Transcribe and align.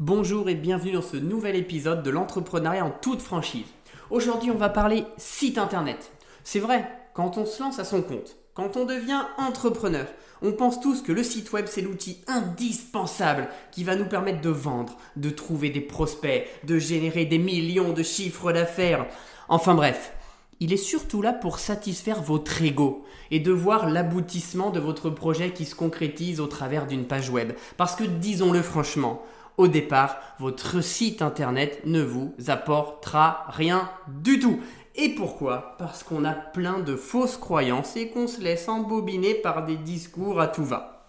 Bonjour 0.00 0.48
et 0.48 0.56
bienvenue 0.56 0.90
dans 0.90 1.02
ce 1.02 1.16
nouvel 1.16 1.54
épisode 1.54 2.02
de 2.02 2.10
l'entrepreneuriat 2.10 2.84
en 2.84 2.90
toute 2.90 3.22
franchise. 3.22 3.68
Aujourd'hui, 4.10 4.50
on 4.50 4.56
va 4.56 4.68
parler 4.68 5.04
site 5.18 5.56
internet. 5.56 6.10
C'est 6.42 6.58
vrai, 6.58 6.90
quand 7.14 7.38
on 7.38 7.46
se 7.46 7.62
lance 7.62 7.78
à 7.78 7.84
son 7.84 8.02
compte, 8.02 8.34
quand 8.54 8.76
on 8.76 8.86
devient 8.86 9.22
entrepreneur, 9.38 10.06
on 10.42 10.50
pense 10.50 10.80
tous 10.80 11.00
que 11.00 11.12
le 11.12 11.22
site 11.22 11.52
web 11.52 11.66
c'est 11.68 11.80
l'outil 11.80 12.18
indispensable 12.26 13.48
qui 13.70 13.84
va 13.84 13.94
nous 13.94 14.06
permettre 14.06 14.40
de 14.40 14.50
vendre, 14.50 14.96
de 15.14 15.30
trouver 15.30 15.70
des 15.70 15.80
prospects, 15.80 16.44
de 16.64 16.76
générer 16.76 17.24
des 17.24 17.38
millions 17.38 17.92
de 17.92 18.02
chiffres 18.02 18.50
d'affaires. 18.50 19.06
Enfin 19.48 19.76
bref, 19.76 20.12
il 20.58 20.72
est 20.72 20.76
surtout 20.76 21.22
là 21.22 21.32
pour 21.32 21.60
satisfaire 21.60 22.20
votre 22.20 22.62
ego 22.62 23.04
et 23.30 23.38
de 23.38 23.52
voir 23.52 23.88
l'aboutissement 23.88 24.70
de 24.70 24.80
votre 24.80 25.08
projet 25.08 25.52
qui 25.52 25.64
se 25.64 25.76
concrétise 25.76 26.40
au 26.40 26.48
travers 26.48 26.88
d'une 26.88 27.06
page 27.06 27.30
web. 27.30 27.52
Parce 27.76 27.94
que 27.94 28.02
disons-le 28.02 28.60
franchement, 28.60 29.22
au 29.56 29.68
départ, 29.68 30.16
votre 30.38 30.82
site 30.82 31.22
internet 31.22 31.82
ne 31.84 32.02
vous 32.02 32.34
apportera 32.48 33.44
rien 33.48 33.88
du 34.08 34.38
tout. 34.38 34.60
Et 34.96 35.08
pourquoi? 35.08 35.76
Parce 35.78 36.02
qu'on 36.02 36.24
a 36.24 36.32
plein 36.32 36.78
de 36.78 36.96
fausses 36.96 37.36
croyances 37.36 37.96
et 37.96 38.08
qu'on 38.08 38.26
se 38.26 38.40
laisse 38.40 38.68
embobiner 38.68 39.34
par 39.34 39.64
des 39.64 39.76
discours 39.76 40.40
à 40.40 40.46
tout 40.46 40.64
va. 40.64 41.08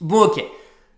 Bon 0.00 0.24
ok, 0.24 0.44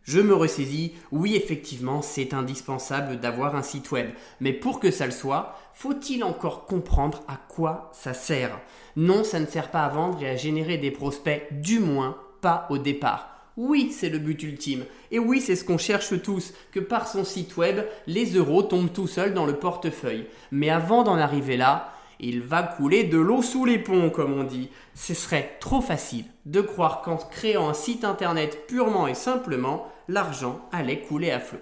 je 0.02 0.20
me 0.20 0.34
ressaisis, 0.34 0.94
oui 1.12 1.36
effectivement 1.36 2.02
c'est 2.02 2.34
indispensable 2.34 3.20
d'avoir 3.20 3.54
un 3.54 3.62
site 3.62 3.90
web, 3.92 4.10
mais 4.40 4.52
pour 4.52 4.80
que 4.80 4.90
ça 4.90 5.06
le 5.06 5.12
soit, 5.12 5.56
faut-il 5.74 6.24
encore 6.24 6.66
comprendre 6.66 7.22
à 7.28 7.36
quoi 7.36 7.90
ça 7.92 8.14
sert? 8.14 8.58
Non, 8.96 9.24
ça 9.24 9.40
ne 9.40 9.46
sert 9.46 9.70
pas 9.70 9.84
à 9.84 9.88
vendre 9.88 10.22
et 10.22 10.28
à 10.28 10.36
générer 10.36 10.78
des 10.78 10.90
prospects, 10.90 11.46
du 11.50 11.80
moins 11.80 12.16
pas 12.40 12.66
au 12.70 12.78
départ. 12.78 13.33
Oui, 13.56 13.92
c'est 13.92 14.08
le 14.08 14.18
but 14.18 14.42
ultime. 14.42 14.84
Et 15.12 15.20
oui, 15.20 15.40
c'est 15.40 15.54
ce 15.54 15.64
qu'on 15.64 15.78
cherche 15.78 16.20
tous, 16.22 16.52
que 16.72 16.80
par 16.80 17.06
son 17.06 17.22
site 17.22 17.56
web, 17.56 17.84
les 18.06 18.34
euros 18.34 18.62
tombent 18.62 18.92
tout 18.92 19.06
seuls 19.06 19.32
dans 19.32 19.46
le 19.46 19.54
portefeuille. 19.54 20.26
Mais 20.50 20.70
avant 20.70 21.04
d'en 21.04 21.16
arriver 21.16 21.56
là, 21.56 21.92
il 22.18 22.40
va 22.40 22.62
couler 22.62 23.04
de 23.04 23.18
l'eau 23.18 23.42
sous 23.42 23.64
les 23.64 23.78
ponts, 23.78 24.10
comme 24.10 24.32
on 24.32 24.44
dit. 24.44 24.70
Ce 24.94 25.14
serait 25.14 25.56
trop 25.60 25.80
facile 25.80 26.24
de 26.46 26.60
croire 26.60 27.02
qu'en 27.02 27.16
créant 27.16 27.68
un 27.68 27.74
site 27.74 28.04
internet 28.04 28.66
purement 28.66 29.06
et 29.06 29.14
simplement, 29.14 29.86
l'argent 30.08 30.60
allait 30.72 31.00
couler 31.00 31.30
à 31.30 31.40
flot. 31.40 31.60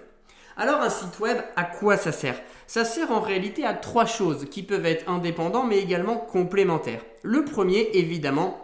Alors 0.57 0.81
un 0.81 0.89
site 0.89 1.19
web, 1.19 1.37
à 1.55 1.63
quoi 1.63 1.97
ça 1.97 2.11
sert? 2.11 2.39
Ça 2.67 2.85
sert 2.85 3.11
en 3.11 3.19
réalité 3.19 3.65
à 3.65 3.73
trois 3.73 4.05
choses 4.05 4.47
qui 4.49 4.63
peuvent 4.63 4.85
être 4.85 5.09
indépendants 5.09 5.65
mais 5.65 5.79
également 5.79 6.17
complémentaires. 6.17 7.03
Le 7.23 7.43
premier, 7.43 7.89
évidemment, 7.93 8.57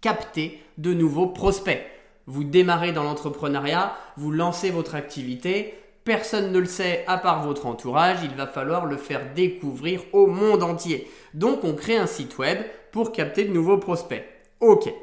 capter 0.00 0.60
de 0.78 0.92
nouveaux 0.92 1.28
prospects. 1.28 1.82
Vous 2.30 2.44
démarrez 2.44 2.92
dans 2.92 3.02
l'entrepreneuriat, 3.02 3.96
vous 4.16 4.30
lancez 4.30 4.70
votre 4.70 4.94
activité, 4.94 5.74
personne 6.04 6.52
ne 6.52 6.60
le 6.60 6.66
sait 6.66 7.02
à 7.08 7.18
part 7.18 7.42
votre 7.42 7.66
entourage, 7.66 8.18
il 8.22 8.36
va 8.36 8.46
falloir 8.46 8.86
le 8.86 8.96
faire 8.98 9.34
découvrir 9.34 10.02
au 10.12 10.28
monde 10.28 10.62
entier. 10.62 11.10
Donc 11.34 11.64
on 11.64 11.74
crée 11.74 11.96
un 11.96 12.06
site 12.06 12.38
web 12.38 12.58
pour 12.92 13.10
capter 13.10 13.42
de 13.42 13.52
nouveaux 13.52 13.78
prospects. 13.78 14.24
Ok. 14.60 14.94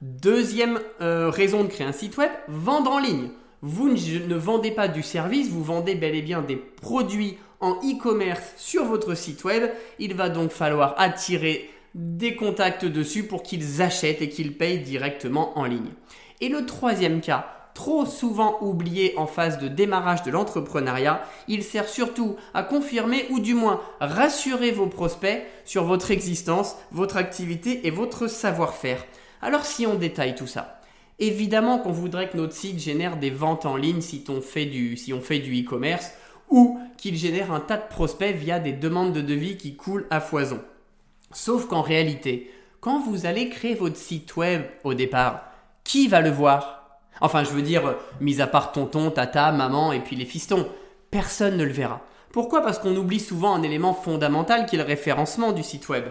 Deuxième 0.00 0.80
euh, 1.02 1.28
raison 1.28 1.64
de 1.64 1.68
créer 1.68 1.86
un 1.86 1.92
site 1.92 2.16
web, 2.16 2.30
vendre 2.48 2.92
en 2.92 2.98
ligne. 2.98 3.28
Vous 3.60 3.90
ne 3.90 4.34
vendez 4.34 4.70
pas 4.70 4.88
du 4.88 5.02
service, 5.02 5.50
vous 5.50 5.62
vendez 5.62 5.94
bel 5.94 6.14
et 6.14 6.22
bien 6.22 6.40
des 6.40 6.56
produits 6.56 7.36
en 7.60 7.74
e-commerce 7.74 8.54
sur 8.56 8.86
votre 8.86 9.14
site 9.14 9.44
web. 9.44 9.70
Il 9.98 10.14
va 10.14 10.30
donc 10.30 10.50
falloir 10.50 10.94
attirer 10.96 11.68
des 11.94 12.36
contacts 12.36 12.86
dessus 12.86 13.24
pour 13.24 13.42
qu'ils 13.42 13.82
achètent 13.82 14.22
et 14.22 14.30
qu'ils 14.30 14.56
payent 14.56 14.78
directement 14.80 15.58
en 15.58 15.66
ligne. 15.66 15.90
Et 16.40 16.48
le 16.48 16.64
troisième 16.66 17.20
cas, 17.20 17.46
trop 17.74 18.04
souvent 18.06 18.58
oublié 18.60 19.14
en 19.16 19.26
phase 19.26 19.58
de 19.58 19.68
démarrage 19.68 20.22
de 20.22 20.30
l'entrepreneuriat, 20.30 21.22
il 21.48 21.62
sert 21.62 21.88
surtout 21.88 22.36
à 22.54 22.62
confirmer 22.62 23.26
ou 23.30 23.40
du 23.40 23.54
moins 23.54 23.80
rassurer 24.00 24.70
vos 24.70 24.86
prospects 24.86 25.42
sur 25.64 25.84
votre 25.84 26.10
existence, 26.10 26.76
votre 26.92 27.16
activité 27.16 27.86
et 27.86 27.90
votre 27.90 28.26
savoir-faire. 28.26 29.04
Alors 29.42 29.64
si 29.64 29.86
on 29.86 29.94
détaille 29.94 30.34
tout 30.34 30.46
ça, 30.46 30.80
évidemment 31.18 31.78
qu'on 31.78 31.92
voudrait 31.92 32.28
que 32.28 32.36
notre 32.36 32.54
site 32.54 32.80
génère 32.80 33.16
des 33.16 33.30
ventes 33.30 33.66
en 33.66 33.76
ligne 33.76 34.00
si 34.00 34.24
on 34.28 34.40
fait 34.40 34.66
du, 34.66 34.94
e-commerce 34.94 36.12
ou 36.48 36.80
qu'il 36.96 37.16
génère 37.16 37.52
un 37.52 37.60
tas 37.60 37.76
de 37.76 37.88
prospects 37.88 38.34
via 38.34 38.58
des 38.58 38.72
demandes 38.72 39.12
de 39.12 39.20
devis 39.20 39.56
qui 39.56 39.76
coulent 39.76 40.06
à 40.10 40.20
foison. 40.20 40.60
Sauf 41.32 41.66
qu'en 41.66 41.82
réalité, 41.82 42.50
quand 42.80 43.00
vous 43.00 43.24
allez 43.24 43.48
créer 43.48 43.74
votre 43.74 43.96
site 43.96 44.36
web 44.36 44.62
au 44.82 44.94
départ, 44.94 45.49
qui 45.90 46.06
va 46.06 46.20
le 46.20 46.30
voir? 46.30 47.00
Enfin, 47.20 47.42
je 47.42 47.50
veux 47.50 47.62
dire, 47.62 47.96
mis 48.20 48.40
à 48.40 48.46
part 48.46 48.70
tonton, 48.70 49.10
tata, 49.10 49.50
maman 49.50 49.90
et 49.90 49.98
puis 49.98 50.14
les 50.14 50.24
fistons, 50.24 50.68
personne 51.10 51.56
ne 51.56 51.64
le 51.64 51.72
verra. 51.72 52.00
Pourquoi? 52.30 52.62
Parce 52.62 52.78
qu'on 52.78 52.94
oublie 52.94 53.18
souvent 53.18 53.56
un 53.56 53.64
élément 53.64 53.92
fondamental 53.92 54.66
qui 54.66 54.76
est 54.76 54.78
le 54.78 54.84
référencement 54.84 55.50
du 55.50 55.64
site 55.64 55.88
web. 55.88 56.04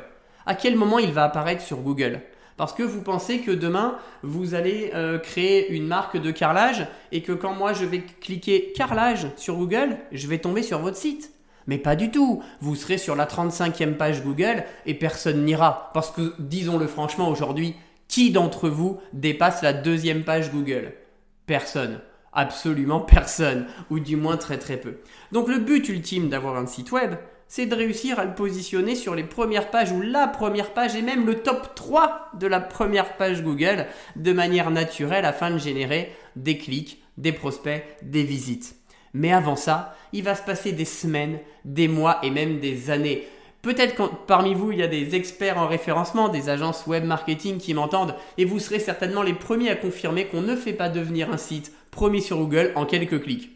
À 0.46 0.56
quel 0.56 0.76
moment 0.76 1.00
il 1.00 1.14
va 1.14 1.24
apparaître 1.24 1.62
sur 1.62 1.78
Google? 1.78 2.20
Parce 2.58 2.74
que 2.74 2.84
vous 2.84 3.02
pensez 3.02 3.40
que 3.40 3.52
demain, 3.52 3.96
vous 4.22 4.54
allez 4.54 4.92
euh, 4.96 5.18
créer 5.18 5.72
une 5.72 5.88
marque 5.88 6.18
de 6.18 6.32
carrelage 6.32 6.86
et 7.14 7.22
que 7.22 7.32
quand 7.32 7.54
moi 7.54 7.72
je 7.72 7.86
vais 7.86 8.02
cliquer 8.02 8.74
carrelage 8.76 9.28
sur 9.38 9.56
Google, 9.56 9.96
je 10.12 10.28
vais 10.28 10.40
tomber 10.40 10.62
sur 10.62 10.80
votre 10.80 10.98
site. 10.98 11.32
Mais 11.68 11.78
pas 11.78 11.96
du 11.96 12.12
tout. 12.12 12.44
Vous 12.60 12.76
serez 12.76 12.98
sur 12.98 13.16
la 13.16 13.26
35e 13.26 13.94
page 13.94 14.24
Google 14.24 14.66
et 14.86 14.94
personne 14.94 15.46
n'ira. 15.46 15.92
Parce 15.94 16.12
que, 16.12 16.34
disons-le 16.38 16.88
franchement, 16.88 17.30
aujourd'hui, 17.30 17.76
qui 18.10 18.32
d'entre 18.32 18.68
vous 18.68 19.00
dépasse 19.14 19.62
la 19.62 19.72
deuxième 19.72 20.26
page 20.26 20.52
Google? 20.52 20.94
Personne. 21.46 22.02
Absolument 22.34 23.00
personne. 23.00 23.68
Ou 23.90 24.00
du 24.00 24.18
moins 24.18 24.36
très 24.36 24.58
très 24.58 24.78
peu. 24.78 24.98
Donc 25.32 25.48
le 25.48 25.60
but 25.60 25.88
ultime 25.88 26.28
d'avoir 26.28 26.58
un 26.58 26.68
site 26.68 26.92
web, 26.92 27.16
c'est 27.48 27.68
de 27.68 27.76
réussir 27.76 28.20
à 28.20 28.26
le 28.26 28.36
positionner 28.36 28.96
sur 28.96 29.16
les 29.16 29.24
premières 29.24 29.72
pages 29.72 29.92
ou 29.92 30.02
la 30.02 30.28
première 30.28 30.74
page 30.74 30.96
et 30.96 31.02
même 31.02 31.26
le 31.26 31.36
top 31.36 31.74
3 31.76 32.32
de 32.40 32.48
la 32.48 32.60
première 32.60 33.16
page 33.16 33.44
Google 33.44 33.88
de 34.16 34.34
manière 34.34 34.70
naturelle 34.70 35.26
afin 35.26 35.52
de 35.52 35.58
générer 35.58 36.14
des 36.36 36.58
clics, 36.58 37.02
des 37.18 37.32
prospects, 37.32 37.84
des 38.02 38.24
visites. 38.24 38.76
Mais 39.14 39.32
avant 39.32 39.56
ça, 39.56 39.96
il 40.14 40.24
va 40.24 40.36
se 40.36 40.44
passer 40.44 40.72
des 40.72 40.86
semaines, 40.86 41.40
des 41.66 41.88
mois 41.88 42.20
et 42.22 42.30
même 42.30 42.60
des 42.60 42.92
années 42.92 43.28
Peut-être 43.62 43.96
que 43.96 44.04
parmi 44.26 44.54
vous, 44.54 44.72
il 44.72 44.80
y 44.80 44.84
a 44.84 44.88
des 44.88 45.16
experts 45.16 45.58
en 45.58 45.68
référencement, 45.68 46.30
des 46.30 46.48
agences 46.48 46.88
web 46.88 47.04
marketing 47.04 47.58
qui 47.58 47.74
m'entendent, 47.74 48.16
et 48.38 48.46
vous 48.46 48.60
serez 48.60 48.80
certainement 48.80 49.22
les 49.22 49.34
premiers 49.34 49.70
à 49.70 49.76
confirmer 49.76 50.28
qu'on 50.28 50.42
ne 50.42 50.56
fait 50.56 50.74
pas 50.74 50.88
devenir 50.88 51.32
un 51.32 51.38
site 51.38 51.74
promis 51.92 52.22
sur 52.22 52.38
Google 52.38 52.72
en 52.76 52.86
quelques 52.86 53.22
clics. 53.22 53.52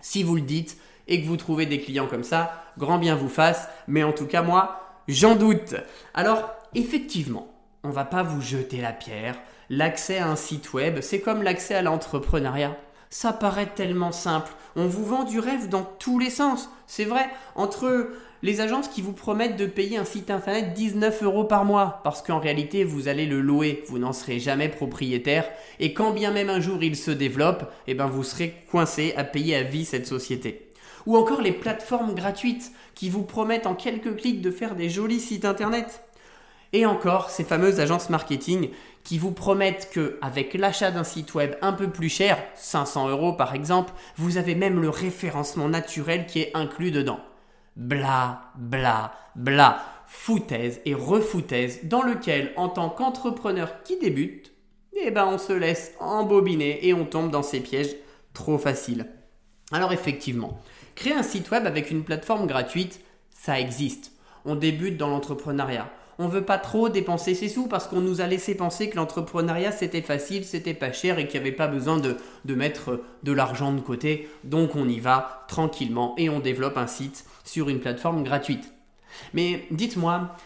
Si 0.00 0.22
vous 0.22 0.36
le 0.36 0.40
dites 0.40 0.78
et 1.08 1.20
que 1.20 1.26
vous 1.26 1.36
trouvez 1.36 1.66
des 1.66 1.80
clients 1.80 2.06
comme 2.06 2.24
ça, 2.24 2.64
grand 2.78 2.98
bien 2.98 3.16
vous 3.16 3.28
fasse, 3.28 3.68
mais 3.86 4.02
en 4.02 4.12
tout 4.12 4.26
cas 4.26 4.42
moi, 4.42 4.80
j'en 5.08 5.36
doute. 5.36 5.74
Alors, 6.14 6.50
effectivement, 6.74 7.48
on 7.82 7.90
va 7.90 8.06
pas 8.06 8.22
vous 8.22 8.40
jeter 8.40 8.80
la 8.80 8.92
pierre. 8.92 9.36
L'accès 9.68 10.18
à 10.18 10.28
un 10.28 10.36
site 10.36 10.72
web, 10.72 11.00
c'est 11.02 11.20
comme 11.20 11.42
l'accès 11.42 11.74
à 11.74 11.82
l'entrepreneuriat. 11.82 12.76
Ça 13.14 13.32
paraît 13.32 13.72
tellement 13.76 14.10
simple. 14.10 14.50
On 14.74 14.88
vous 14.88 15.04
vend 15.04 15.22
du 15.22 15.38
rêve 15.38 15.68
dans 15.68 15.84
tous 15.84 16.18
les 16.18 16.30
sens. 16.30 16.68
C'est 16.88 17.04
vrai, 17.04 17.30
entre 17.54 18.10
les 18.42 18.60
agences 18.60 18.88
qui 18.88 19.02
vous 19.02 19.12
promettent 19.12 19.56
de 19.56 19.66
payer 19.66 19.98
un 19.98 20.04
site 20.04 20.32
internet 20.32 20.74
19 20.74 21.22
euros 21.22 21.44
par 21.44 21.64
mois, 21.64 22.00
parce 22.02 22.22
qu'en 22.22 22.40
réalité 22.40 22.82
vous 22.82 23.06
allez 23.06 23.26
le 23.26 23.40
louer, 23.40 23.84
vous 23.86 24.00
n'en 24.00 24.12
serez 24.12 24.40
jamais 24.40 24.68
propriétaire, 24.68 25.48
et 25.78 25.94
quand 25.94 26.10
bien 26.10 26.32
même 26.32 26.50
un 26.50 26.58
jour 26.58 26.82
il 26.82 26.96
se 26.96 27.12
développe, 27.12 27.72
eh 27.86 27.94
ben 27.94 28.08
vous 28.08 28.24
serez 28.24 28.52
coincé 28.68 29.14
à 29.16 29.22
payer 29.22 29.54
à 29.54 29.62
vie 29.62 29.84
cette 29.84 30.08
société. 30.08 30.72
Ou 31.06 31.16
encore 31.16 31.40
les 31.40 31.52
plateformes 31.52 32.16
gratuites 32.16 32.72
qui 32.96 33.10
vous 33.10 33.22
promettent 33.22 33.68
en 33.68 33.76
quelques 33.76 34.16
clics 34.16 34.42
de 34.42 34.50
faire 34.50 34.74
des 34.74 34.90
jolis 34.90 35.20
sites 35.20 35.44
internet. 35.44 36.03
Et 36.74 36.84
encore 36.84 37.30
ces 37.30 37.44
fameuses 37.44 37.80
agences 37.80 38.10
marketing 38.10 38.68
qui 39.04 39.16
vous 39.16 39.30
promettent 39.30 39.90
que 39.92 40.18
avec 40.20 40.54
l'achat 40.54 40.90
d'un 40.90 41.04
site 41.04 41.32
web 41.34 41.54
un 41.62 41.72
peu 41.72 41.88
plus 41.88 42.08
cher, 42.08 42.36
500 42.56 43.08
euros 43.08 43.32
par 43.32 43.54
exemple, 43.54 43.92
vous 44.16 44.38
avez 44.38 44.56
même 44.56 44.80
le 44.80 44.90
référencement 44.90 45.68
naturel 45.68 46.26
qui 46.26 46.40
est 46.40 46.50
inclus 46.52 46.90
dedans 46.90 47.20
bla, 47.76 48.52
bla, 48.56 49.12
bla, 49.36 49.84
foutaise 50.06 50.80
et 50.84 50.94
refoutaise 50.94 51.80
dans 51.84 52.02
lequel, 52.02 52.52
en 52.56 52.68
tant 52.68 52.88
qu'entrepreneur 52.88 53.82
qui 53.84 53.96
débute, 53.98 54.52
eh 55.00 55.12
ben 55.12 55.26
on 55.26 55.38
se 55.38 55.52
laisse 55.52 55.92
embobiner 56.00 56.86
et 56.86 56.92
on 56.92 57.04
tombe 57.04 57.30
dans 57.30 57.42
ces 57.44 57.60
pièges 57.60 57.94
trop 58.32 58.58
faciles. 58.58 59.06
Alors 59.70 59.92
effectivement, 59.92 60.60
créer 60.96 61.14
un 61.14 61.22
site 61.22 61.52
web 61.52 61.66
avec 61.66 61.92
une 61.92 62.02
plateforme 62.02 62.48
gratuite, 62.48 63.00
ça 63.30 63.60
existe. 63.60 64.10
On 64.44 64.56
débute 64.56 64.96
dans 64.96 65.08
l'entrepreneuriat. 65.08 65.88
On 66.18 66.28
veut 66.28 66.44
pas 66.44 66.58
trop 66.58 66.88
dépenser 66.88 67.34
ses 67.34 67.48
sous 67.48 67.66
parce 67.66 67.86
qu'on 67.86 68.00
nous 68.00 68.20
a 68.20 68.26
laissé 68.26 68.54
penser 68.54 68.88
que 68.88 68.96
l'entrepreneuriat 68.96 69.72
c'était 69.72 70.02
facile, 70.02 70.44
c'était 70.44 70.74
pas 70.74 70.92
cher 70.92 71.18
et 71.18 71.26
qu'il 71.26 71.40
n'y 71.40 71.48
avait 71.48 71.56
pas 71.56 71.66
besoin 71.66 71.98
de, 71.98 72.54
mettre 72.54 73.02
de 73.22 73.32
l'argent 73.32 73.72
de 73.72 73.80
côté. 73.80 74.28
Donc 74.44 74.76
on 74.76 74.88
y 74.88 75.00
va 75.00 75.44
tranquillement 75.48 76.14
et 76.16 76.28
on 76.28 76.40
développe 76.40 76.76
un 76.76 76.86
site 76.86 77.24
sur 77.44 77.68
une 77.68 77.80
plateforme 77.80 78.22
gratuite. 78.22 78.72
Mais 79.32 79.64
dites-moi, 79.70 80.36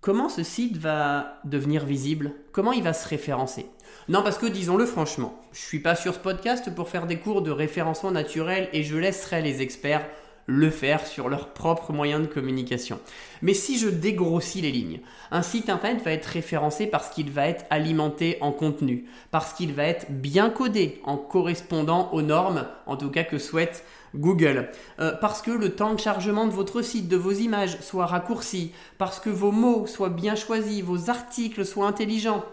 comment 0.00 0.28
ce 0.28 0.42
site 0.42 0.76
va 0.76 1.40
devenir 1.44 1.84
visible? 1.84 2.32
Comment 2.52 2.72
il 2.72 2.82
va 2.82 2.92
se 2.92 3.08
référencer? 3.08 3.66
Non, 4.08 4.22
parce 4.22 4.38
que 4.38 4.46
disons-le 4.46 4.86
franchement, 4.86 5.40
je 5.52 5.60
suis 5.60 5.78
pas 5.78 5.94
sur 5.94 6.14
ce 6.14 6.18
podcast 6.18 6.74
pour 6.74 6.88
faire 6.88 7.06
des 7.06 7.18
cours 7.18 7.42
de 7.42 7.50
référencement 7.50 8.10
naturel 8.10 8.68
et 8.72 8.82
je 8.82 8.96
laisserai 8.96 9.42
les 9.42 9.62
experts 9.62 10.06
le 10.46 10.70
faire 10.70 11.06
sur 11.06 11.28
leurs 11.28 11.48
propres 11.48 11.92
moyens 11.92 12.22
de 12.22 12.26
communication. 12.26 12.98
Mais 13.42 13.54
si 13.54 13.78
je 13.78 13.88
dégrossis 13.88 14.60
les 14.60 14.72
lignes, 14.72 15.00
un 15.30 15.42
site 15.42 15.68
internet 15.68 16.02
va 16.04 16.12
être 16.12 16.26
référencé 16.26 16.86
parce 16.86 17.10
qu'il 17.10 17.30
va 17.30 17.46
être 17.46 17.64
alimenté 17.70 18.38
en 18.40 18.52
contenu, 18.52 19.06
parce 19.30 19.52
qu'il 19.52 19.72
va 19.72 19.84
être 19.84 20.10
bien 20.10 20.50
codé 20.50 21.00
en 21.04 21.16
correspondant 21.16 22.10
aux 22.12 22.22
normes, 22.22 22.66
en 22.86 22.96
tout 22.96 23.10
cas 23.10 23.24
que 23.24 23.38
souhaite 23.38 23.84
Google, 24.14 24.68
euh, 25.00 25.12
parce 25.12 25.42
que 25.42 25.50
le 25.50 25.74
temps 25.74 25.94
de 25.94 26.00
chargement 26.00 26.46
de 26.46 26.52
votre 26.52 26.82
site, 26.82 27.08
de 27.08 27.16
vos 27.16 27.32
images 27.32 27.80
soit 27.80 28.06
raccourci, 28.06 28.72
parce 28.98 29.20
que 29.20 29.30
vos 29.30 29.52
mots 29.52 29.86
soient 29.86 30.10
bien 30.10 30.34
choisis, 30.34 30.82
vos 30.82 31.08
articles 31.08 31.64
soient 31.64 31.86
intelligents. 31.86 32.44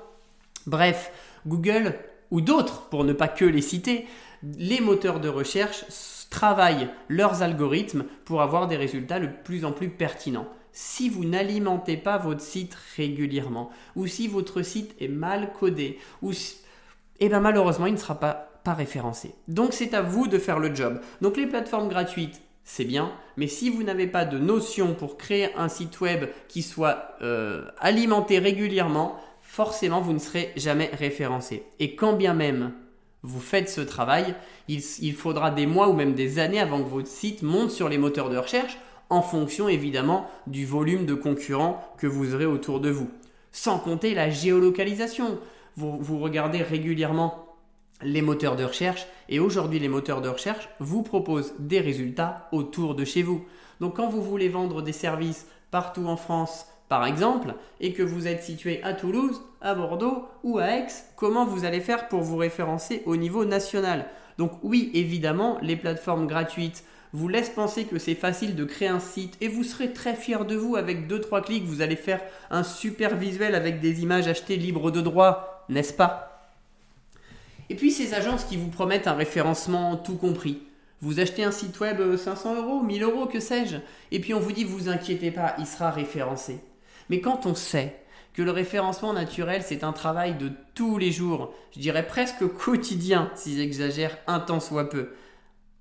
Bref, 0.68 1.12
Google 1.46 1.96
ou 2.32 2.42
d'autres, 2.42 2.84
pour 2.90 3.04
ne 3.04 3.14
pas 3.14 3.28
que 3.28 3.46
les 3.46 3.62
citer, 3.62 4.06
les 4.58 4.80
moteurs 4.80 5.20
de 5.20 5.30
recherche 5.30 5.84
travaillent 6.30 6.90
leurs 7.08 7.42
algorithmes 7.42 8.06
pour 8.26 8.42
avoir 8.42 8.68
des 8.68 8.78
résultats 8.78 9.20
de 9.20 9.30
plus 9.44 9.66
en 9.66 9.72
plus 9.72 9.90
pertinents. 9.90 10.48
Si 10.72 11.10
vous 11.10 11.26
n'alimentez 11.26 11.98
pas 11.98 12.18
votre 12.18 12.42
site 12.42 12.78
régulièrement, 12.96 13.72
ou 13.96 14.08
si 14.08 14.28
votre 14.28 14.62
site 14.62 14.96
est 15.00 15.08
mal 15.08 15.52
codé, 15.52 15.98
ou 16.22 16.32
eh 17.20 17.30
ben 17.30 17.40
malheureusement 17.40 17.88
il 17.88 17.94
ne 17.94 17.98
sera 17.98 18.20
pas, 18.20 18.50
pas 18.64 18.74
référencé. 18.74 19.34
Donc 19.48 19.74
c'est 19.74 19.94
à 19.94 20.02
vous 20.02 20.28
de 20.28 20.38
faire 20.38 20.60
le 20.60 20.74
job. 20.74 21.02
Donc 21.22 21.38
les 21.38 21.48
plateformes 21.48 21.90
gratuites, 21.90 22.42
c'est 22.64 22.86
bien, 22.86 23.12
mais 23.36 23.48
si 23.48 23.72
vous 23.72 23.82
n'avez 23.82 24.06
pas 24.06 24.26
de 24.26 24.38
notion 24.38 24.94
pour 24.94 25.18
créer 25.18 25.50
un 25.56 25.70
site 25.70 26.00
web 26.02 26.26
qui 26.48 26.62
soit 26.62 27.16
euh, 27.24 27.66
alimenté 27.80 28.38
régulièrement, 28.38 29.20
forcément 29.42 30.02
vous 30.02 30.14
ne 30.14 30.20
serez 30.20 30.54
jamais 30.56 30.92
référencé. 30.94 31.64
Et 31.80 31.96
quand 31.96 32.14
bien 32.14 32.36
même 32.36 32.74
vous 33.24 33.42
faites 33.42 33.70
ce 33.70 33.82
travail, 33.82 34.34
il, 34.68 35.14
faudra 35.14 35.52
des 35.52 35.66
mois 35.66 35.90
ou 35.90 35.94
même 35.94 36.14
des 36.14 36.40
années 36.40 36.60
avant 36.60 36.82
que 36.82 36.90
votre 36.90 37.08
site 37.08 37.42
monte 37.42 37.72
sur 37.72 37.90
les 37.90 37.98
moteurs 37.98 38.30
de 38.30 38.38
recherche, 38.38 38.78
en 39.10 39.22
fonction 39.22 39.68
évidemment 39.68 40.30
du 40.48 40.66
volume 40.66 41.06
de 41.06 41.16
concurrents 41.16 41.84
que 41.98 42.08
vous 42.08 42.34
aurez 42.34 42.46
autour 42.46 42.80
de 42.80 42.90
vous. 42.90 43.10
Sans 43.52 43.80
compter 43.80 44.14
la 44.14 44.30
géolocalisation. 44.30 45.40
Vous, 45.76 46.20
regardez 46.20 46.62
régulièrement 46.62 47.56
les 48.02 48.22
moteurs 48.22 48.56
de 48.56 48.64
recherche 48.64 49.08
et 49.28 49.40
aujourd'hui 49.40 49.80
les 49.80 49.88
moteurs 49.88 50.22
de 50.22 50.30
recherche 50.30 50.70
vous 50.80 51.04
proposent 51.04 51.54
des 51.60 51.80
résultats 51.80 52.48
autour 52.52 52.96
de 52.96 53.06
chez 53.06 53.24
vous. 53.24 53.46
Donc 53.80 53.96
quand 53.96 54.10
vous 54.10 54.22
voulez 54.22 54.50
vendre 54.50 54.82
des 54.82 54.94
services 54.94 55.48
partout 55.72 56.06
en 56.06 56.18
France, 56.18 56.68
par 56.90 57.06
exemple, 57.06 57.54
et 57.80 57.94
que 57.94 58.04
vous 58.04 58.28
êtes 58.28 58.44
situé 58.44 58.84
à 58.84 58.94
Toulouse, 58.94 59.42
à 59.62 59.76
Bordeaux 59.76 60.28
ou 60.44 60.58
à 60.58 60.66
Aix, 60.72 60.88
comment 61.16 61.46
vous 61.46 61.64
allez 61.64 61.82
faire 61.82 62.08
pour 62.08 62.22
vous 62.22 62.38
référencer 62.38 63.04
au 63.06 63.16
niveau 63.16 63.46
national? 63.46 64.08
Donc 64.40 64.54
oui, 64.64 64.90
évidemment, 64.94 65.58
les 65.62 65.76
plateformes 65.76 66.28
gratuites 66.28 66.84
vous 67.14 67.28
laissent 67.28 67.50
penser 67.50 67.86
que 67.86 68.00
c'est 68.00 68.16
facile 68.16 68.56
de 68.56 68.64
créer 68.64 68.88
un 68.88 69.00
site 69.00 69.36
et 69.42 69.48
vous 69.48 69.64
serez 69.64 69.94
très 69.94 70.16
fier 70.16 70.46
de 70.46 70.56
vous 70.56 70.76
avec 70.76 71.08
2-3 71.08 71.44
clics, 71.44 71.66
vous 71.66 71.82
allez 71.82 71.96
faire 71.96 72.22
un 72.50 72.64
super 72.64 73.16
visuel 73.16 73.56
avec 73.56 73.80
des 73.80 74.02
images 74.02 74.28
achetées 74.28 74.58
libres 74.58 74.92
de 74.92 75.02
droit, 75.02 75.66
n'est-ce 75.70 75.94
pas? 75.94 76.52
Et 77.70 77.76
puis 77.76 77.92
ces 77.92 78.16
agences 78.16 78.46
qui 78.46 78.58
vous 78.58 78.70
promettent 78.70 79.08
un 79.08 79.14
référencement 79.14 79.96
tout 79.96 80.18
compris. 80.18 80.64
Vous 81.02 81.20
achetez 81.20 81.44
un 81.44 81.52
site 81.52 81.80
web 81.80 82.16
500 82.16 82.56
euros, 82.56 82.82
1000 82.82 83.04
euros, 83.04 83.26
que 83.26 83.40
sais-je, 83.40 83.78
et 84.12 84.20
puis 84.20 84.34
on 84.34 84.40
vous 84.40 84.52
dit 84.52 84.64
vous 84.64 84.90
inquiétez 84.90 85.32
pas, 85.32 85.56
il 85.60 85.68
sera 85.68 85.92
référencé. 85.92 86.60
Mais 87.10 87.22
quand 87.22 87.46
on 87.46 87.56
sait 87.56 87.96
que 88.34 88.42
le 88.42 88.52
référencement 88.52 89.14
naturel, 89.14 89.64
c'est 89.64 89.84
un 89.84 89.92
travail 89.92 90.36
de 90.36 90.52
tous 90.76 90.98
les 90.98 91.12
jours, 91.12 91.54
je 91.74 91.80
dirais 91.80 92.06
presque 92.06 92.48
quotidien, 92.48 93.32
si 93.36 93.58
j'exagère 93.58 94.18
un 94.28 94.40
temps 94.40 94.60
soit 94.60 94.90
peu, 94.90 95.10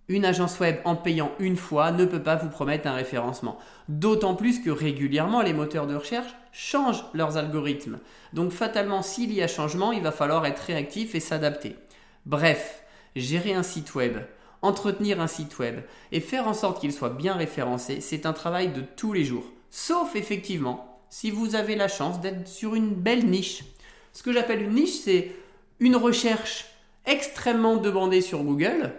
une 0.08 0.24
agence 0.24 0.58
web 0.58 0.78
en 0.84 0.96
payant 0.96 1.32
une 1.38 1.58
fois 1.58 1.92
ne 1.92 2.06
peut 2.06 2.22
pas 2.22 2.36
vous 2.36 2.48
promettre 2.48 2.88
un 2.88 2.94
référencement. 2.94 3.58
D'autant 3.88 4.34
plus 4.34 4.60
que 4.60 4.70
régulièrement, 4.70 5.42
les 5.42 5.52
moteurs 5.52 5.86
de 5.86 5.94
recherche 5.94 6.34
changent 6.50 7.04
leurs 7.12 7.36
algorithmes. 7.36 7.98
Donc 8.32 8.50
fatalement, 8.50 9.02
s'il 9.02 9.32
y 9.34 9.42
a 9.42 9.48
changement, 9.48 9.92
il 9.92 10.02
va 10.02 10.10
falloir 10.10 10.46
être 10.46 10.60
réactif 10.60 11.14
et 11.14 11.20
s'adapter. 11.20 11.76
Bref, 12.24 12.82
gérer 13.16 13.52
un 13.52 13.62
site 13.62 13.94
web, 13.94 14.16
entretenir 14.62 15.20
un 15.20 15.26
site 15.26 15.58
web 15.58 15.80
et 16.10 16.20
faire 16.20 16.48
en 16.48 16.54
sorte 16.54 16.80
qu'il 16.80 16.92
soit 16.92 17.10
bien 17.10 17.34
référencé, 17.34 18.00
c'est 18.00 18.24
un 18.24 18.32
travail 18.32 18.72
de 18.72 18.80
tous 18.80 19.12
les 19.12 19.24
jours. 19.24 19.44
Sauf 19.70 20.16
effectivement 20.16 20.97
si 21.10 21.30
vous 21.30 21.54
avez 21.54 21.76
la 21.76 21.88
chance 21.88 22.20
d'être 22.20 22.46
sur 22.48 22.74
une 22.74 22.94
belle 22.94 23.26
niche. 23.26 23.64
Ce 24.12 24.22
que 24.22 24.32
j'appelle 24.32 24.62
une 24.62 24.74
niche, 24.74 25.00
c'est 25.04 25.32
une 25.80 25.96
recherche 25.96 26.66
extrêmement 27.06 27.76
demandée 27.76 28.20
sur 28.20 28.42
Google, 28.42 28.92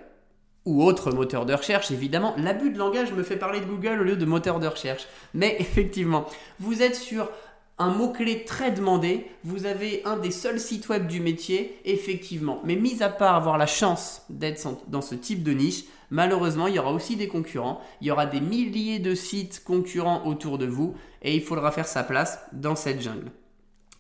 ou 0.66 0.84
autre 0.84 1.12
moteur 1.12 1.46
de 1.46 1.54
recherche, 1.54 1.92
évidemment. 1.92 2.36
L'abus 2.38 2.72
de 2.72 2.78
langage 2.78 3.12
me 3.14 3.24
fait 3.24 3.38
parler 3.38 3.60
de 3.60 3.66
Google 3.66 4.02
au 4.02 4.04
lieu 4.04 4.16
de 4.16 4.26
moteur 4.26 4.60
de 4.60 4.68
recherche. 4.68 5.08
Mais 5.34 5.56
effectivement, 5.60 6.26
vous 6.60 6.82
êtes 6.82 6.96
sur 6.96 7.30
un 7.80 7.90
mot-clé 7.90 8.44
très 8.44 8.72
demandé, 8.72 9.26
vous 9.46 9.66
avez 9.66 10.02
un 10.06 10.18
des 10.18 10.32
seuls 10.32 10.60
sites 10.60 10.90
web 10.90 11.08
du 11.08 11.22
métier, 11.22 11.80
effectivement. 11.86 12.60
Mais 12.66 12.76
mis 12.76 13.02
à 13.02 13.10
part 13.10 13.36
avoir 13.36 13.58
la 13.58 13.68
chance 13.68 14.24
d'être 14.30 14.68
dans 14.88 15.02
ce 15.02 15.16
type 15.16 15.44
de 15.44 15.54
niche, 15.54 15.86
malheureusement, 16.10 16.68
il 16.68 16.76
y 16.76 16.80
aura 16.80 16.92
aussi 16.92 17.16
des 17.16 17.30
concurrents, 17.30 17.80
il 18.02 18.08
y 18.08 18.12
aura 18.12 18.26
des 18.26 18.42
milliers 18.42 19.00
de 19.00 19.16
sites 19.16 19.64
concurrents 19.64 20.26
autour 20.26 20.58
de 20.58 20.66
vous, 20.66 20.94
et 21.22 21.36
il 21.36 21.42
faudra 21.42 21.72
faire 21.72 21.88
sa 21.88 22.04
place 22.04 22.40
dans 22.52 22.76
cette 22.76 23.02
jungle. 23.02 23.32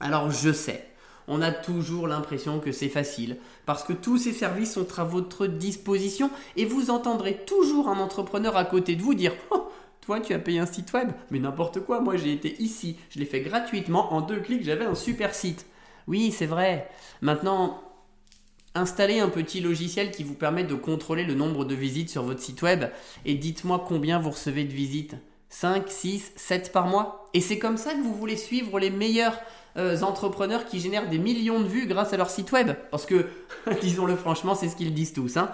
Alors 0.01 0.29
je 0.29 0.51
sais, 0.51 0.85
on 1.29 1.41
a 1.41 1.51
toujours 1.51 2.07
l'impression 2.07 2.59
que 2.59 2.71
c'est 2.73 2.89
facile, 2.89 3.37
parce 3.65 3.83
que 3.83 3.93
tous 3.93 4.17
ces 4.17 4.33
services 4.33 4.73
sont 4.73 4.99
à 4.99 5.03
votre 5.05 5.47
disposition, 5.47 6.31
et 6.57 6.65
vous 6.65 6.89
entendrez 6.89 7.45
toujours 7.45 7.87
un 7.87 7.99
entrepreneur 7.99 8.57
à 8.57 8.65
côté 8.65 8.95
de 8.95 9.03
vous 9.03 9.13
dire 9.13 9.33
oh, 9.51 9.58
tu 10.19 10.33
as 10.33 10.39
payé 10.39 10.59
un 10.59 10.65
site 10.65 10.91
web 10.93 11.11
Mais 11.29 11.37
n'importe 11.37 11.81
quoi, 11.81 12.01
moi 12.01 12.17
j'ai 12.17 12.33
été 12.33 12.55
ici, 12.59 12.97
je 13.11 13.19
l'ai 13.19 13.25
fait 13.25 13.41
gratuitement, 13.41 14.13
en 14.13 14.21
deux 14.21 14.39
clics, 14.39 14.63
j'avais 14.63 14.85
un 14.85 14.95
super 14.95 15.35
site. 15.35 15.67
Oui, 16.07 16.33
c'est 16.35 16.47
vrai. 16.47 16.89
Maintenant, 17.21 17.83
installez 18.73 19.19
un 19.19 19.29
petit 19.29 19.61
logiciel 19.61 20.09
qui 20.09 20.23
vous 20.23 20.33
permet 20.33 20.63
de 20.63 20.73
contrôler 20.73 21.23
le 21.23 21.35
nombre 21.35 21.65
de 21.65 21.75
visites 21.75 22.09
sur 22.09 22.23
votre 22.23 22.41
site 22.41 22.63
web 22.63 22.85
et 23.25 23.35
dites-moi 23.35 23.85
combien 23.87 24.17
vous 24.17 24.31
recevez 24.31 24.63
de 24.63 24.73
visites. 24.73 25.15
5, 25.49 25.89
6, 25.89 26.31
7 26.35 26.71
par 26.71 26.87
mois 26.87 27.29
Et 27.33 27.41
c'est 27.41 27.57
comme 27.57 27.77
ça 27.77 27.93
que 27.93 28.01
vous 28.01 28.13
voulez 28.13 28.37
suivre 28.37 28.79
les 28.79 28.91
meilleurs 28.91 29.39
euh, 29.77 29.99
entrepreneurs 30.01 30.65
qui 30.65 30.79
génèrent 30.79 31.09
des 31.09 31.17
millions 31.17 31.59
de 31.59 31.67
vues 31.67 31.87
grâce 31.87 32.13
à 32.13 32.17
leur 32.17 32.29
site 32.29 32.51
web 32.51 32.71
Parce 32.91 33.05
que, 33.05 33.27
disons-le 33.81 34.15
franchement, 34.15 34.55
c'est 34.55 34.69
ce 34.69 34.75
qu'ils 34.75 34.93
disent 34.93 35.13
tous. 35.13 35.37
Hein 35.37 35.51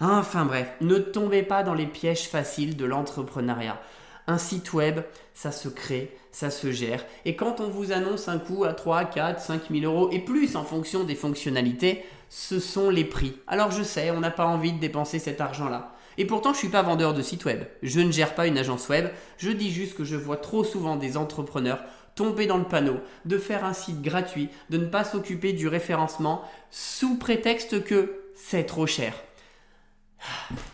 Enfin 0.00 0.44
bref, 0.44 0.72
ne 0.80 0.98
tombez 0.98 1.42
pas 1.42 1.64
dans 1.64 1.74
les 1.74 1.86
pièges 1.86 2.28
faciles 2.28 2.76
de 2.76 2.84
l'entrepreneuriat. 2.84 3.80
Un 4.28 4.38
site 4.38 4.72
web, 4.72 5.00
ça 5.34 5.50
se 5.50 5.68
crée, 5.68 6.16
ça 6.30 6.50
se 6.50 6.70
gère. 6.70 7.04
Et 7.24 7.34
quand 7.34 7.60
on 7.60 7.68
vous 7.68 7.92
annonce 7.92 8.28
un 8.28 8.38
coût 8.38 8.64
à 8.64 8.74
3, 8.74 9.06
4, 9.06 9.40
5 9.40 9.62
000 9.70 9.92
euros 9.92 10.10
et 10.12 10.20
plus 10.20 10.54
en 10.54 10.62
fonction 10.62 11.02
des 11.02 11.14
fonctionnalités, 11.16 12.04
ce 12.28 12.60
sont 12.60 12.90
les 12.90 13.04
prix. 13.04 13.36
Alors 13.46 13.70
je 13.72 13.82
sais, 13.82 14.10
on 14.10 14.20
n'a 14.20 14.30
pas 14.30 14.46
envie 14.46 14.72
de 14.72 14.78
dépenser 14.78 15.18
cet 15.18 15.40
argent-là. 15.40 15.94
Et 16.16 16.26
pourtant, 16.26 16.50
je 16.50 16.58
ne 16.58 16.60
suis 16.60 16.68
pas 16.68 16.82
vendeur 16.82 17.14
de 17.14 17.22
site 17.22 17.44
web. 17.44 17.64
Je 17.82 18.00
ne 18.00 18.12
gère 18.12 18.34
pas 18.34 18.46
une 18.46 18.58
agence 18.58 18.88
web. 18.88 19.08
Je 19.38 19.50
dis 19.50 19.72
juste 19.72 19.96
que 19.96 20.04
je 20.04 20.16
vois 20.16 20.36
trop 20.36 20.62
souvent 20.62 20.96
des 20.96 21.16
entrepreneurs 21.16 21.80
tomber 22.14 22.46
dans 22.46 22.58
le 22.58 22.64
panneau 22.64 22.96
de 23.24 23.38
faire 23.38 23.64
un 23.64 23.72
site 23.72 24.02
gratuit, 24.02 24.48
de 24.70 24.78
ne 24.78 24.86
pas 24.86 25.04
s'occuper 25.04 25.52
du 25.52 25.68
référencement 25.68 26.42
sous 26.70 27.16
prétexte 27.16 27.84
que 27.84 28.20
c'est 28.34 28.64
trop 28.64 28.86
cher. 28.86 29.14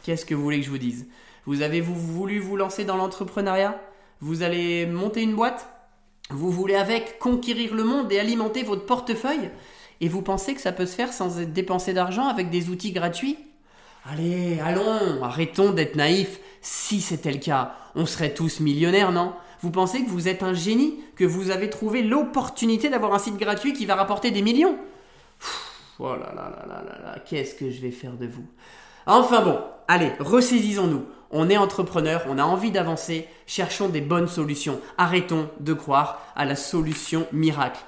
Qu'est-ce 0.03 0.25
que 0.25 0.35
vous 0.35 0.43
voulez 0.43 0.61
que 0.61 0.67
je 0.67 0.71
vous 0.71 0.79
dise? 0.79 1.07
Vous 1.47 1.63
avez 1.63 1.81
voulu 1.81 2.39
vous 2.39 2.57
lancer 2.57 2.85
dans 2.85 2.97
l'entrepreneuriat? 2.97 3.81
Vous 4.21 4.43
allez 4.43 4.87
monter 4.87 5.23
une 5.23 5.35
boîte? 5.35 5.69
Vous 6.31 6.51
voulez 6.51 6.75
avec 6.75 7.19
conquérir 7.19 7.75
le 7.75 7.85
monde 7.85 8.11
et 8.11 8.19
alimenter 8.19 8.63
votre 8.63 8.87
portefeuille? 8.87 9.51
Et 10.01 10.09
vous 10.09 10.23
pensez 10.23 10.55
que 10.55 10.61
ça 10.61 10.73
peut 10.73 10.87
se 10.87 10.95
faire 10.95 11.13
sans 11.13 11.41
dépenser 11.45 11.93
d'argent 11.93 12.27
avec 12.27 12.51
des 12.51 12.71
outils 12.71 12.93
gratuits? 12.93 13.39
Allez, 14.11 14.61
allons, 14.61 15.23
arrêtons 15.23 15.73
d'être 15.73 15.97
naïfs. 15.97 16.41
Si 16.61 17.01
c'était 17.01 17.33
le 17.33 17.39
cas, 17.39 17.75
on 17.95 18.07
serait 18.07 18.35
tous 18.35 18.61
millionnaires, 18.61 19.13
non? 19.13 19.35
Vous 19.61 19.71
pensez 19.71 20.05
que 20.05 20.11
vous 20.11 20.29
êtes 20.29 20.43
un 20.43 20.53
génie 20.53 21.01
Que 21.17 21.25
vous 21.25 21.51
avez 21.51 21.71
trouvé 21.71 22.03
l'opportunité 22.03 22.91
d'avoir 22.91 23.15
un 23.15 23.19
site 23.19 23.37
gratuit 23.37 23.73
qui 23.73 23.87
va 23.87 23.95
rapporter 23.95 24.31
des 24.31 24.43
millions? 24.43 24.79
Oh 25.99 26.11
là 26.17 26.33
là 26.35 26.51
là 26.51 26.67
là 26.67 26.83
là 26.85 26.99
là, 27.03 27.19
qu'est-ce 27.21 27.55
que 27.55 27.71
je 27.71 27.81
vais 27.81 27.93
faire 27.93 28.15
de 28.15 28.27
vous? 28.27 28.47
Enfin 29.07 29.43
bon, 29.43 29.61
allez, 29.89 30.13
ressaisissons-nous. 30.19 31.05
On 31.31 31.51
est 31.51 31.57
entrepreneur, 31.57 32.25
on 32.29 32.39
a 32.39 32.45
envie 32.45 32.71
d'avancer, 32.71 33.29
cherchons 33.47 33.89
des 33.89 34.01
bonnes 34.01 34.29
solutions. 34.29 34.81
Arrêtons 34.99 35.49
de 35.61 35.73
croire 35.73 36.23
à 36.37 36.45
la 36.45 36.57
solution 36.57 37.27
miracle. 37.33 37.81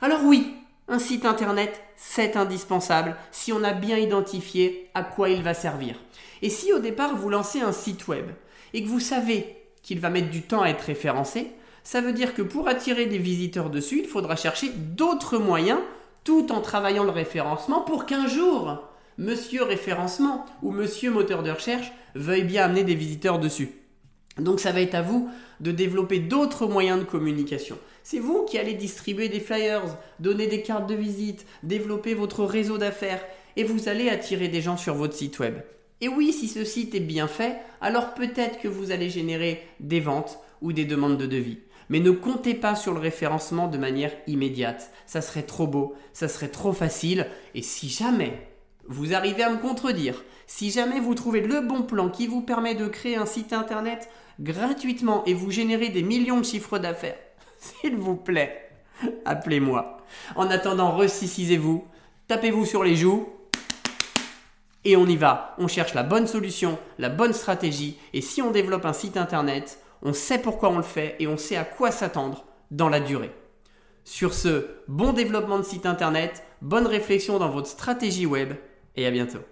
Alors 0.00 0.20
oui, 0.24 0.54
un 0.88 0.98
site 0.98 1.26
internet, 1.26 1.80
c'est 1.96 2.36
indispensable 2.36 3.16
si 3.30 3.52
on 3.52 3.64
a 3.64 3.72
bien 3.72 3.96
identifié 3.98 4.90
à 4.94 5.02
quoi 5.02 5.28
il 5.28 5.42
va 5.42 5.54
servir. 5.54 5.96
Et 6.42 6.50
si 6.50 6.72
au 6.72 6.78
départ 6.78 7.16
vous 7.16 7.28
lancez 7.28 7.60
un 7.60 7.72
site 7.72 8.08
web 8.08 8.26
et 8.72 8.82
que 8.82 8.88
vous 8.88 9.00
savez 9.00 9.56
qu'il 9.82 10.00
va 10.00 10.10
mettre 10.10 10.30
du 10.30 10.42
temps 10.42 10.62
à 10.62 10.68
être 10.68 10.82
référencé, 10.82 11.52
Ça 11.84 12.00
veut 12.00 12.12
dire 12.12 12.34
que 12.34 12.42
pour 12.42 12.68
attirer 12.68 13.06
des 13.06 13.18
visiteurs 13.18 13.70
dessus, 13.70 14.00
il 14.00 14.08
faudra 14.08 14.36
chercher 14.36 14.70
d'autres 14.70 15.38
moyens 15.38 15.80
tout 16.24 16.52
en 16.52 16.60
travaillant 16.60 17.04
le 17.04 17.10
référencement 17.10 17.80
pour 17.80 18.06
qu'un 18.06 18.28
jour, 18.28 18.82
monsieur 19.18 19.62
référencement 19.62 20.46
ou 20.62 20.70
monsieur 20.70 21.10
moteur 21.10 21.42
de 21.42 21.50
recherche 21.50 21.92
veuille 22.14 22.44
bien 22.44 22.64
amener 22.64 22.84
des 22.84 22.94
visiteurs 22.94 23.38
dessus. 23.38 23.70
Donc 24.38 24.60
ça 24.60 24.72
va 24.72 24.80
être 24.80 24.94
à 24.94 25.02
vous 25.02 25.28
de 25.60 25.72
développer 25.72 26.18
d'autres 26.18 26.66
moyens 26.66 26.98
de 26.98 27.04
communication. 27.04 27.78
C'est 28.02 28.18
vous 28.18 28.44
qui 28.44 28.58
allez 28.58 28.74
distribuer 28.74 29.28
des 29.28 29.40
flyers, 29.40 29.96
donner 30.18 30.46
des 30.46 30.62
cartes 30.62 30.88
de 30.88 30.94
visite, 30.94 31.46
développer 31.62 32.14
votre 32.14 32.44
réseau 32.44 32.78
d'affaires 32.78 33.22
et 33.56 33.64
vous 33.64 33.88
allez 33.88 34.08
attirer 34.08 34.48
des 34.48 34.60
gens 34.60 34.76
sur 34.76 34.94
votre 34.94 35.14
site 35.14 35.38
web. 35.38 35.56
Et 36.00 36.08
oui, 36.08 36.32
si 36.32 36.48
ce 36.48 36.64
site 36.64 36.94
est 36.94 37.00
bien 37.00 37.28
fait, 37.28 37.58
alors 37.80 38.14
peut-être 38.14 38.58
que 38.58 38.68
vous 38.68 38.90
allez 38.90 39.08
générer 39.08 39.62
des 39.78 40.00
ventes 40.00 40.38
ou 40.60 40.72
des 40.72 40.84
demandes 40.84 41.18
de 41.18 41.26
devis. 41.26 41.58
Mais 41.90 42.00
ne 42.00 42.10
comptez 42.10 42.54
pas 42.54 42.74
sur 42.74 42.92
le 42.92 43.00
référencement 43.00 43.68
de 43.68 43.78
manière 43.78 44.12
immédiate. 44.26 44.90
Ça 45.06 45.20
serait 45.20 45.42
trop 45.42 45.66
beau, 45.66 45.94
ça 46.12 46.26
serait 46.26 46.48
trop 46.48 46.72
facile. 46.72 47.26
Et 47.54 47.62
si 47.62 47.88
jamais 47.88 48.51
vous 48.88 49.14
arrivez 49.14 49.42
à 49.42 49.50
me 49.50 49.58
contredire, 49.58 50.22
si 50.46 50.70
jamais 50.70 51.00
vous 51.00 51.14
trouvez 51.14 51.40
le 51.40 51.60
bon 51.60 51.82
plan 51.82 52.08
qui 52.08 52.26
vous 52.26 52.42
permet 52.42 52.74
de 52.74 52.88
créer 52.88 53.16
un 53.16 53.26
site 53.26 53.52
internet 53.52 54.08
gratuitement 54.40 55.24
et 55.24 55.34
vous 55.34 55.50
générez 55.50 55.88
des 55.88 56.02
millions 56.02 56.38
de 56.38 56.44
chiffres 56.44 56.78
d'affaires, 56.78 57.18
s'il 57.58 57.96
vous 57.96 58.16
plaît, 58.16 58.70
appelez-moi. 59.24 59.98
En 60.36 60.50
attendant, 60.50 60.96
ressicisez-vous, 60.96 61.84
tapez-vous 62.28 62.66
sur 62.66 62.84
les 62.84 62.96
joues 62.96 63.28
et 64.84 64.96
on 64.96 65.06
y 65.06 65.16
va. 65.16 65.54
On 65.58 65.68
cherche 65.68 65.94
la 65.94 66.02
bonne 66.02 66.26
solution, 66.26 66.78
la 66.98 67.08
bonne 67.08 67.32
stratégie 67.32 67.98
et 68.12 68.20
si 68.20 68.42
on 68.42 68.50
développe 68.50 68.84
un 68.84 68.92
site 68.92 69.16
internet, 69.16 69.78
on 70.02 70.12
sait 70.12 70.38
pourquoi 70.38 70.70
on 70.70 70.76
le 70.76 70.82
fait 70.82 71.16
et 71.20 71.28
on 71.28 71.36
sait 71.36 71.56
à 71.56 71.64
quoi 71.64 71.90
s'attendre 71.90 72.44
dans 72.70 72.88
la 72.88 73.00
durée. 73.00 73.32
Sur 74.04 74.34
ce, 74.34 74.66
bon 74.88 75.12
développement 75.12 75.58
de 75.58 75.64
site 75.64 75.86
internet, 75.86 76.42
bonne 76.60 76.88
réflexion 76.88 77.38
dans 77.38 77.48
votre 77.48 77.68
stratégie 77.68 78.26
web 78.26 78.54
et 78.96 79.06
à 79.06 79.10
bientôt. 79.10 79.44